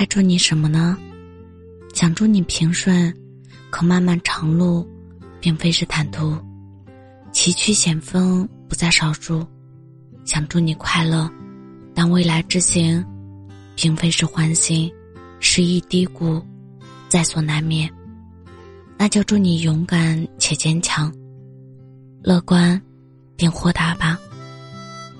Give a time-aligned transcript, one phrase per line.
[0.00, 0.96] 该祝你什么呢？
[1.92, 3.14] 想祝你平顺，
[3.68, 4.88] 可漫漫长路，
[5.42, 6.34] 并非是坦途，
[7.32, 9.46] 崎岖险峰不在少数。
[10.24, 11.30] 想祝你快乐，
[11.94, 13.04] 但未来之行，
[13.76, 14.90] 并非是欢欣，
[15.38, 16.42] 失意低谷，
[17.10, 17.86] 在所难免。
[18.96, 21.12] 那就祝你勇敢且坚强，
[22.22, 22.80] 乐观，
[23.36, 24.18] 并豁达吧。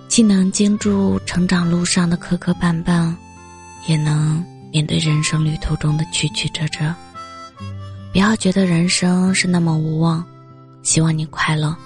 [0.08, 3.14] 既能经住成长路上的磕磕绊绊，
[3.86, 4.42] 也能
[4.72, 6.94] 面对人生旅途中的曲曲折折。
[8.12, 10.24] 不要觉得人生是那么无望，
[10.82, 11.76] 希望你快乐。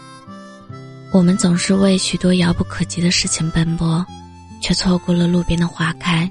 [1.12, 4.04] 我们总是为许多遥不可及的事情奔波，
[4.60, 6.30] 却错过了路边的花开，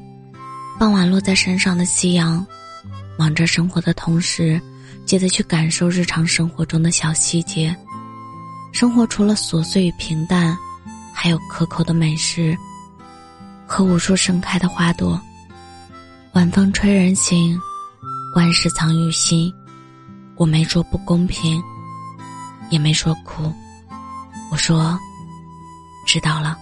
[0.80, 2.46] 傍晚落在身上的夕阳。
[3.18, 4.60] 忙着生活的同时，
[5.06, 7.76] 记得去感受日常生活中的小细节。
[8.72, 10.58] 生活除了琐碎与平淡。
[11.16, 12.58] 还有可口的美食
[13.68, 15.22] 和无数盛开的花朵。
[16.34, 17.62] 晚风吹人醒，
[18.36, 19.54] 万事藏于心。
[20.36, 21.62] 我没说不公平，
[22.72, 23.54] 也没说哭，
[24.52, 24.98] 我说
[26.08, 26.58] 知道了。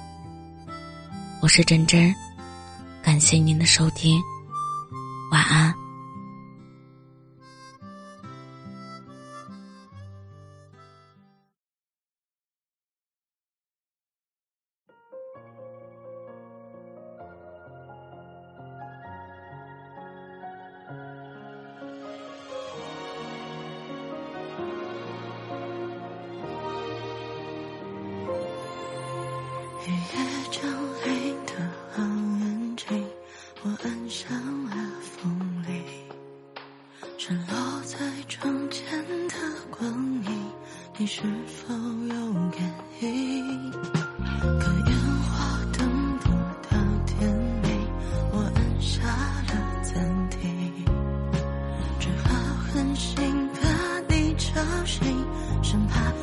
[1.42, 2.14] 我是真真，
[3.02, 4.22] 感谢您的收听，
[5.32, 5.74] 晚安。
[29.88, 29.98] 雨夜
[30.52, 30.62] 将
[31.02, 31.54] 黑的
[31.92, 33.04] 好安静，
[33.64, 34.32] 我按上
[34.66, 35.84] 了风铃，
[37.18, 38.86] 沉落在窗前
[39.28, 39.36] 的
[39.72, 39.92] 光
[40.26, 40.52] 影，
[40.98, 42.62] 你是否有感
[43.00, 43.72] 应？
[43.72, 46.30] 可烟花等不
[46.70, 47.28] 到天
[47.64, 47.88] 明，
[48.34, 50.86] 我按下了暂停，
[52.00, 52.36] 只好
[52.72, 55.26] 狠心把你吵醒，
[55.64, 56.14] 生怕。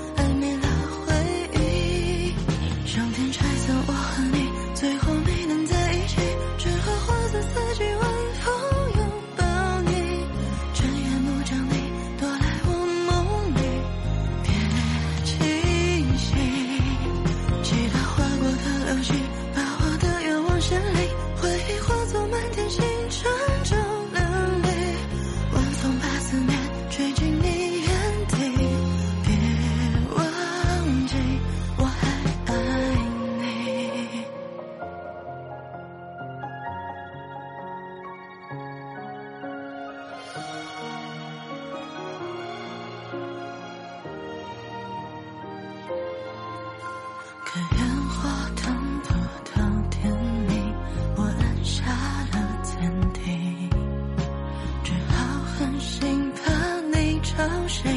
[57.81, 57.89] 谁，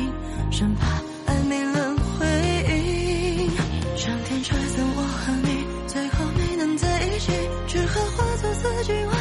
[0.52, 0.86] 生怕
[1.25, 2.28] 爱没了回
[2.69, 3.50] 应。
[3.97, 7.31] 上天拆散我和你，最后没能在一起，
[7.68, 9.18] 只好化作四季晚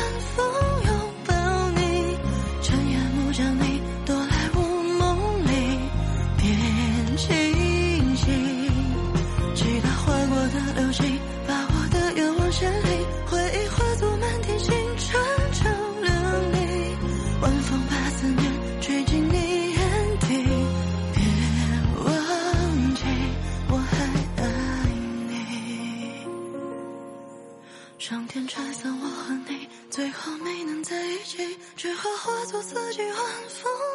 [28.01, 33.90] 上天拆散我和你，最后没能在一起，只好化作四季晚风。